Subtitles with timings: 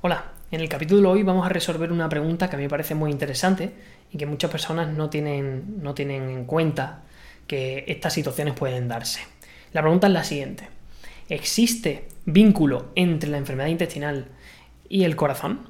[0.00, 2.70] Hola, en el capítulo de hoy vamos a resolver una pregunta que a mí me
[2.70, 3.72] parece muy interesante
[4.12, 7.02] y que muchas personas no tienen, no tienen en cuenta
[7.48, 9.22] que estas situaciones pueden darse.
[9.72, 10.68] La pregunta es la siguiente.
[11.28, 14.28] ¿Existe vínculo entre la enfermedad intestinal
[14.88, 15.66] y el corazón?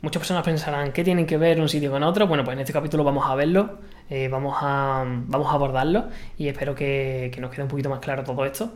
[0.00, 2.26] Muchas personas pensarán, ¿qué tienen que ver un sitio con otro?
[2.26, 3.78] Bueno, pues en este capítulo vamos a verlo,
[4.08, 6.08] eh, vamos, a, vamos a abordarlo
[6.38, 8.72] y espero que, que nos quede un poquito más claro todo esto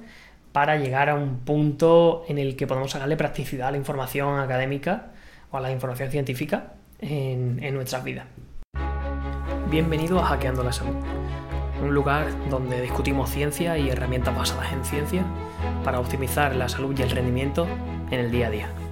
[0.53, 5.13] para llegar a un punto en el que podamos sacarle practicidad a la información académica
[5.51, 8.27] o a la información científica en, en nuestras vidas.
[9.71, 10.97] Bienvenido a Hackeando la Salud,
[11.83, 15.25] un lugar donde discutimos ciencia y herramientas basadas en ciencia
[15.85, 17.69] para optimizar la salud y el rendimiento
[18.11, 18.90] en el día a día.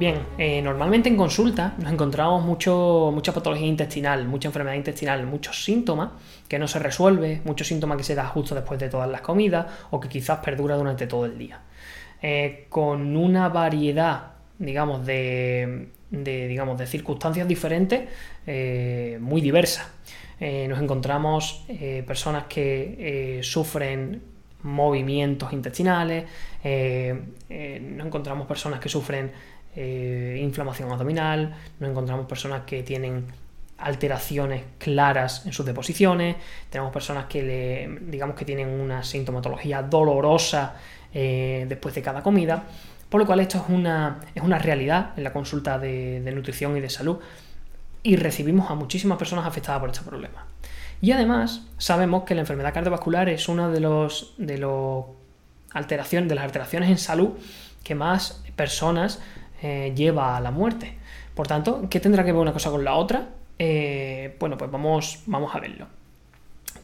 [0.00, 5.62] Bien, eh, normalmente en consulta nos encontramos mucho, mucha patología intestinal, mucha enfermedad intestinal, muchos
[5.62, 6.12] síntomas
[6.48, 9.66] que no se resuelve, muchos síntomas que se da justo después de todas las comidas
[9.90, 11.60] o que quizás perdura durante todo el día.
[12.22, 18.08] Eh, con una variedad, digamos, de, digamos, de circunstancias diferentes
[18.46, 19.86] eh, muy diversas.
[20.40, 21.66] nos encontramos
[22.06, 24.22] personas que sufren
[24.62, 26.24] movimientos intestinales,
[26.64, 29.30] nos encontramos personas que sufren
[29.76, 33.26] eh, inflamación abdominal, nos encontramos personas que tienen
[33.78, 36.36] alteraciones claras en sus deposiciones,
[36.68, 40.74] tenemos personas que le, digamos que tienen una sintomatología dolorosa
[41.14, 42.64] eh, después de cada comida,
[43.08, 46.80] por lo cual esto es una, es una realidad en la consulta de, nutrición y
[46.80, 47.18] de salud
[48.02, 50.46] y recibimos a muchísimas personas afectadas por este problema.
[51.00, 55.06] Y además sabemos que la enfermedad cardiovascular es una de los de las
[55.72, 57.30] alteraciones en salud
[57.82, 59.20] que más personas
[59.62, 60.96] eh, lleva a la muerte.
[61.34, 63.28] Por tanto, ¿qué tendrá que ver una cosa con la otra?
[63.58, 65.86] Eh, bueno, pues vamos, vamos a verlo.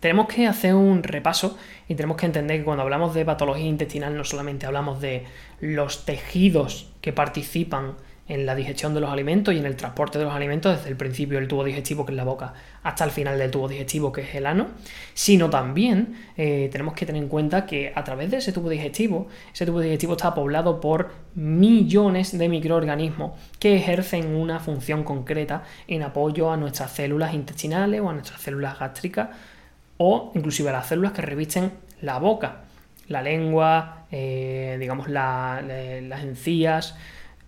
[0.01, 1.57] Tenemos que hacer un repaso
[1.89, 5.25] y tenemos que entender que cuando hablamos de patología intestinal no solamente hablamos de
[5.61, 7.95] los tejidos que participan
[8.29, 10.97] en la digestión de los alimentos y en el transporte de los alimentos desde el
[10.97, 14.23] principio del tubo digestivo, que es la boca, hasta el final del tubo digestivo, que
[14.23, 14.69] es el ano,
[15.15, 19.29] sino también eh, tenemos que tener en cuenta que a través de ese tubo digestivo,
[19.53, 26.03] ese tubo digestivo está poblado por millones de microorganismos que ejercen una función concreta en
[26.03, 29.29] apoyo a nuestras células intestinales o a nuestras células gástricas
[29.99, 31.73] o inclusive a las células que revisten
[32.03, 32.65] la boca,
[33.09, 36.97] la lengua, eh, digamos las encías,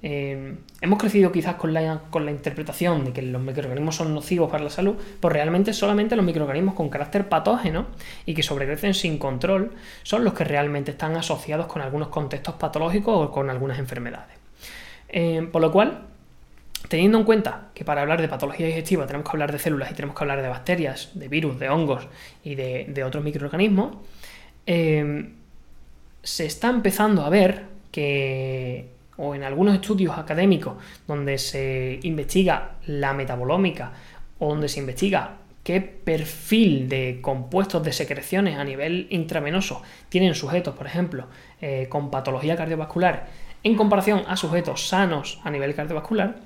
[0.00, 2.00] eh, hemos crecido quizás con la,
[2.30, 6.74] interpretación de que los microorganismos son nocivos para la salud, pues realmente solamente los microorganismos
[6.74, 7.86] con carácter patógeno
[8.24, 9.72] y que sobrecrecen sin control
[10.04, 14.36] son los que realmente están asociados con algunos contextos patológicos o con algunas enfermedades.
[15.08, 16.02] Eh, por lo cual,
[16.88, 19.94] teniendo en cuenta que para hablar de patología digestiva tenemos que hablar de células y
[19.94, 22.06] tenemos que hablar de bacterias, de virus, de hongos
[22.44, 23.96] y de, otros microorganismos,
[24.66, 25.32] eh,
[26.22, 30.74] se está empezando a ver que o en algunos estudios académicos
[31.06, 33.92] donde se investiga la metabolómica
[34.38, 40.74] o donde se investiga qué perfil de compuestos de secreciones a nivel intravenoso tienen sujetos,
[40.74, 41.26] por ejemplo,
[41.60, 43.26] eh, con patología cardiovascular
[43.62, 46.36] en comparación a sujetos sanos a nivel cardiovascular,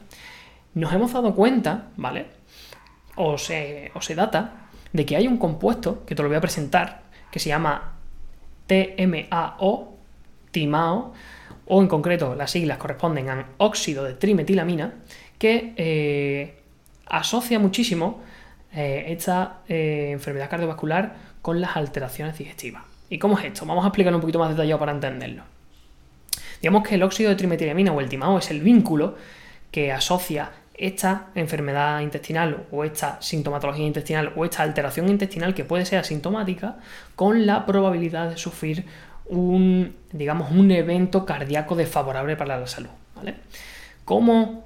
[0.75, 2.27] nos hemos dado cuenta, ¿vale?
[3.16, 6.41] O se, o se data de que hay un compuesto, que te lo voy a
[6.41, 7.93] presentar, que se llama
[8.66, 9.91] TMAO,
[10.53, 11.13] TIMAO,
[11.67, 14.95] o en concreto las siglas corresponden a óxido de trimetilamina,
[15.39, 16.63] que eh,
[17.07, 18.21] asocia muchísimo
[18.73, 22.85] eh, esta eh, enfermedad cardiovascular con las alteraciones digestivas.
[23.11, 23.67] ¿Y cómo es esto?
[23.67, 25.43] Vamos a explicarlo un poquito más detallado para entenderlo.
[26.61, 29.17] Digamos que el óxido de trimetilamina o el timao es el vínculo
[29.71, 35.84] que asocia esta enfermedad intestinal o esta sintomatología intestinal o esta alteración intestinal que puede
[35.84, 36.79] ser asintomática
[37.15, 38.87] con la probabilidad de sufrir
[39.32, 42.91] un, digamos, un evento cardíaco desfavorable para la salud.
[43.16, 43.34] ¿vale?
[44.04, 44.65] ¿Cómo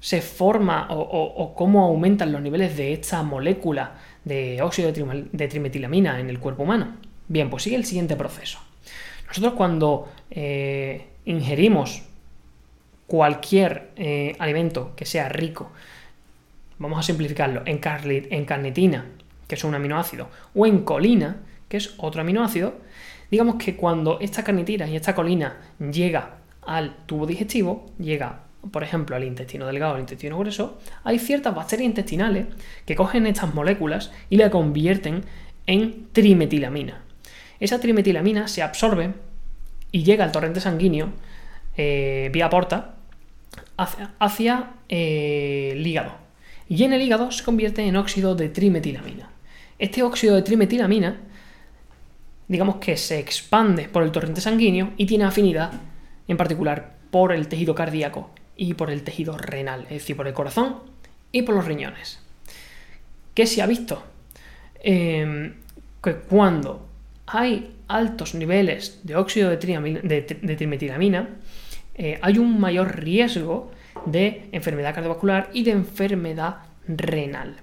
[0.00, 3.94] se forma o, cómo aumentan los niveles de esta molécula
[4.24, 6.96] de óxido de, trimetilamina en el cuerpo humano?
[7.28, 8.58] Bien, pues sigue el siguiente proceso.
[9.28, 12.02] Nosotros cuando eh, ingerimos
[13.06, 15.70] cualquier eh, alimento que sea rico,
[16.78, 17.80] vamos a simplificarlo, en,
[18.30, 19.06] en carnitina,
[19.48, 21.36] que es un aminoácido, o en colina,
[21.68, 22.74] que es otro aminoácido,
[23.30, 28.40] Digamos que cuando esta carnitina y esta colina llega al tubo digestivo, llega,
[28.70, 32.46] por ejemplo, al intestino delgado, al intestino grueso, hay ciertas bacterias intestinales
[32.84, 35.24] que cogen estas moléculas y la convierten
[35.66, 37.02] en trimetilamina.
[37.58, 39.14] Esa trimetilamina se absorbe
[39.92, 41.10] y llega al torrente sanguíneo
[41.76, 42.96] eh, vía porta
[43.76, 46.12] hacia, eh, el hígado.
[46.68, 49.30] Y en el hígado se convierte en óxido de trimetilamina.
[49.78, 51.20] Este óxido de trimetilamina
[52.48, 55.72] digamos que se expande por el torrente sanguíneo y tiene afinidad
[56.28, 60.34] en particular por el tejido cardíaco y por el tejido renal, es decir, por el
[60.34, 60.76] corazón
[61.32, 62.20] y por los riñones.
[63.34, 64.02] ¿Qué se ha visto?
[64.82, 65.54] Em,
[66.02, 66.86] que cuando
[67.26, 71.28] hay altos niveles de óxido de, trimetilamina,
[71.94, 73.72] eh, hay un mayor riesgo
[74.04, 77.56] de enfermedad cardiovascular y de enfermedad renal.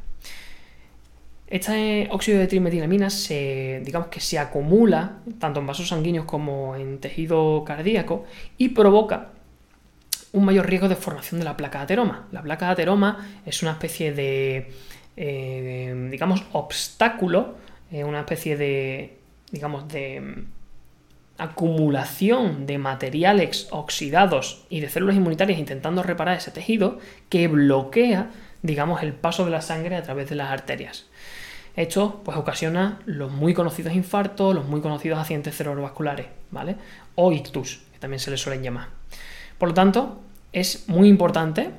[1.54, 6.98] Este óxido de trimetilamina se, digamos que se acumula tanto en vasos sanguíneos como en
[6.98, 8.26] tejido cardíaco
[8.58, 9.30] y provoca
[10.32, 12.28] un mayor riesgo de formación de la placa de ateroma.
[12.32, 14.72] La placa de ateroma es una especie de,
[15.16, 17.54] eh, digamos, obstáculo,
[17.92, 19.20] eh, una especie de,
[19.52, 20.46] digamos, de
[21.38, 26.98] acumulación de materiales oxidados y de células inmunitarias intentando reparar ese tejido
[27.30, 28.32] que bloquea,
[28.64, 31.06] digamos, el paso de la sangre a través de las arterias.
[31.76, 36.76] Esto pues ocasiona los muy conocidos infartos, los muy conocidos accidentes cerebrovasculares, ¿vale?
[37.16, 38.90] O ictus, que también se les suelen llamar.
[39.58, 40.20] Por lo tanto,
[40.52, 41.72] es muy importante,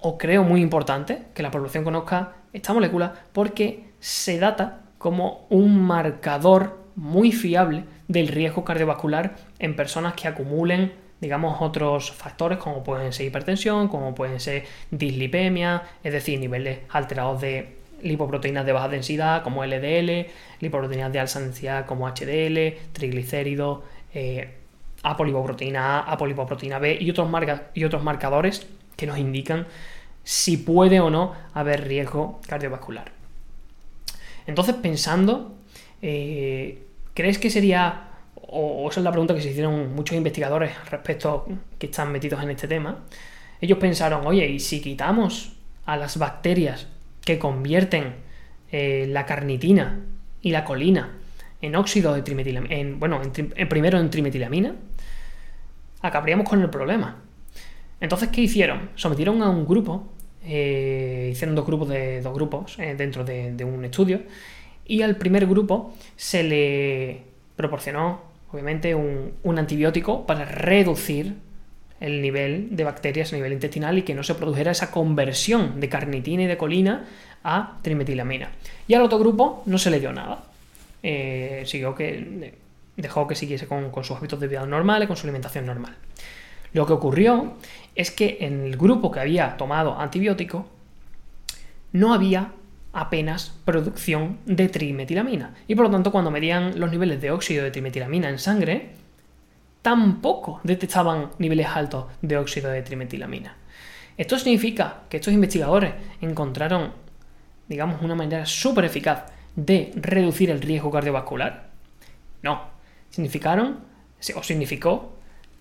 [0.00, 5.80] o creo muy importante, que la población conozca esta molécula porque se data como un
[5.80, 13.12] marcador muy fiable del riesgo cardiovascular en personas que acumulen digamos, otros factores como pueden
[13.12, 19.42] ser hipertensión, como pueden ser dislipemia, es decir, niveles alterados de lipoproteínas de baja densidad
[19.42, 20.26] como LDL,
[20.60, 23.80] lipoproteínas de alta densidad como HDL, triglicéridos,
[24.14, 24.56] eh,
[25.02, 27.28] apolipoproteína A, apolipoproteína B y otros,
[27.74, 28.66] y otros marcadores
[28.96, 29.66] que nos indican
[30.24, 33.12] si puede o no haber riesgo cardiovascular.
[34.46, 35.54] Entonces, pensando,
[36.00, 41.46] eh, ¿crees que sería, o esa es la pregunta que se hicieron muchos investigadores respecto
[41.78, 43.04] que están metidos en este tema,
[43.60, 45.52] ellos pensaron, oye, ¿y si quitamos
[45.86, 46.88] a las bacterias
[47.24, 48.14] que convierten
[48.70, 50.00] eh, la carnitina
[50.40, 51.10] y la colina
[51.60, 54.74] en óxido de trimetilamina, en, bueno, en, primero en trimetilamina,
[56.00, 57.22] acabaríamos con el problema.
[58.00, 58.90] Entonces, ¿qué hicieron?
[58.96, 60.08] Sometieron a un grupo,
[60.44, 64.22] eh, hicieron dos grupos de dos grupos eh, dentro de, un estudio,
[64.84, 67.22] y al primer grupo se le
[67.54, 71.36] proporcionó, obviamente, un, un antibiótico para reducir
[72.02, 75.88] el nivel de bacterias a nivel intestinal y que no se produjera esa conversión de
[75.88, 77.04] carnitina y de colina
[77.44, 78.50] a trimetilamina.
[78.88, 80.44] Y al otro grupo no se le dio nada.
[81.04, 82.54] Eh, siguió que,
[82.96, 85.94] dejó que siguiese con, sus hábitos de vida normales, con su alimentación normal.
[86.72, 87.54] Lo que ocurrió
[87.94, 90.66] es que en el grupo que había tomado antibiótico
[91.92, 92.50] no había
[92.92, 95.54] apenas producción de trimetilamina.
[95.68, 99.01] Y por lo tanto, cuando medían los niveles de óxido de trimetilamina en sangre,
[99.82, 103.56] tampoco detectaban niveles altos de óxido de trimetilamina.
[104.16, 106.92] Esto significa que estos investigadores encontraron,
[107.68, 109.24] digamos, una manera súper eficaz
[109.56, 111.70] de reducir el riesgo cardiovascular.
[112.42, 112.62] No,
[113.10, 113.80] significaron
[114.36, 115.12] o significó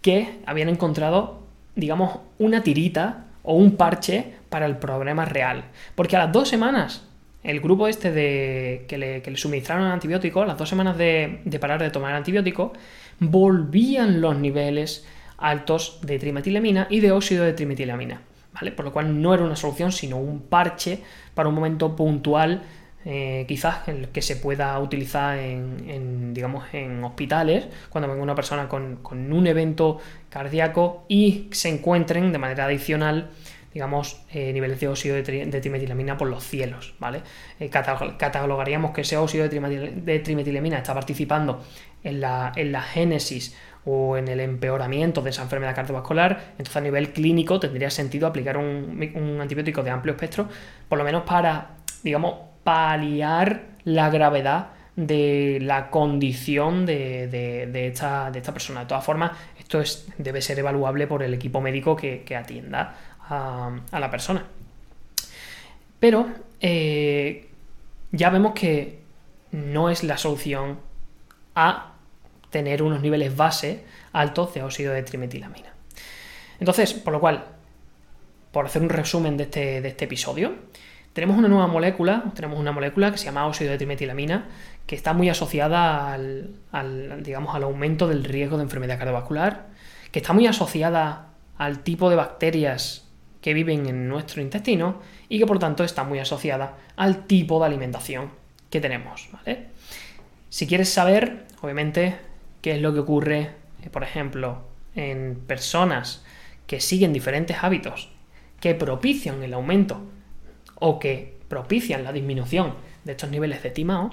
[0.01, 1.39] que habían encontrado,
[1.75, 5.63] digamos, una tirita o un parche para el problema real.
[5.95, 7.07] Porque a las dos semanas,
[7.43, 11.81] el grupo este de que le, suministraron antibióticos, a las dos semanas de, de parar
[11.81, 12.73] de tomar antibiótico,
[13.21, 15.05] volvían los niveles
[15.37, 18.21] altos de trimetilamina y de óxido de trimetilamina,
[18.53, 18.71] ¿vale?
[18.71, 21.01] Por lo cual no era una solución, sino un parche
[21.35, 22.63] para un momento puntual,
[23.05, 28.67] eh, quizás el que se pueda utilizar en, digamos, en hospitales, cuando venga una persona
[28.67, 33.29] con, un evento cardíaco y se encuentren de manera adicional
[33.73, 37.21] digamos, eh, niveles de óxido de, trimetilamina por los cielos, ¿vale?
[37.59, 41.63] Eh, catalogaríamos que ese óxido de, trimetilamina está participando
[42.03, 47.59] en la, génesis o en el empeoramiento de esa enfermedad cardiovascular, entonces a nivel clínico
[47.59, 50.47] tendría sentido aplicar un, antibiótico de amplio espectro,
[50.87, 58.81] por lo menos para, digamos, paliar la gravedad de la condición de, esta, persona.
[58.81, 62.95] De todas formas, esto es, debe ser evaluable por el equipo médico que, atienda
[63.31, 64.45] a, la persona.
[65.99, 66.27] Pero
[66.59, 67.49] eh,
[68.11, 68.99] ya vemos que
[69.51, 70.79] no es la solución
[71.55, 71.93] a
[72.49, 75.73] tener unos niveles base altos de óxido de trimetilamina.
[76.59, 77.45] Entonces, por lo cual,
[78.51, 80.53] por hacer un resumen de este, de este episodio,
[81.13, 84.49] tenemos una nueva molécula, tenemos una molécula que se llama óxido de trimetilamina,
[84.85, 89.67] que está muy asociada al, digamos, al aumento del riesgo de enfermedad cardiovascular,
[90.11, 93.10] que está muy asociada al tipo de bacterias
[93.41, 97.65] que viven en nuestro intestino y que por tanto está muy asociada al tipo de
[97.65, 98.31] alimentación
[98.69, 99.29] que tenemos.
[100.49, 102.15] Si quieres saber, obviamente,
[102.61, 103.51] qué es lo que ocurre,
[103.83, 104.63] eh, por ejemplo,
[104.95, 106.23] en personas
[106.67, 108.09] que siguen diferentes hábitos
[108.59, 110.01] que propician el aumento
[110.75, 114.11] o que propician la disminución de estos niveles de timao,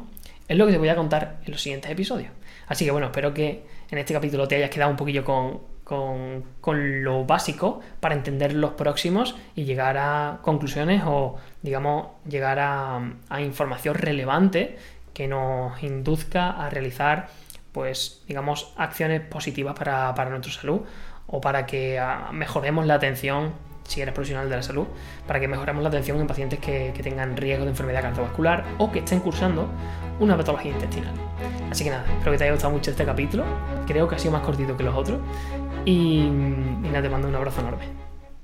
[0.49, 2.31] es lo que te voy a contar en los siguientes episodios.
[2.67, 7.03] Así que bueno, espero que en este capítulo te hayas quedado un poquillo con, con,
[7.03, 13.95] lo básico para entender los próximos y llegar a conclusiones o, digamos, llegar a, información
[13.95, 14.77] relevante
[15.15, 17.29] que nos induzca a realizar,
[17.73, 20.83] pues, digamos, acciones positivas para, para nuestra salud
[21.27, 23.53] o para que ah, mejoremos la atención
[23.89, 24.87] si eres profesional de la salud,
[25.27, 29.01] para que mejoremos la atención en pacientes que, tengan riesgo de enfermedad cardiovascular o que
[29.01, 29.69] estén cursando
[30.21, 31.15] una patología intestinal.
[31.71, 33.45] Así que nada, espero que te haya gustado mucho este capítulo.
[33.87, 35.19] Creo que ha sido más cortito que los otros.
[35.85, 36.21] Y,
[36.83, 38.08] nada, te mando un abrazo enorme.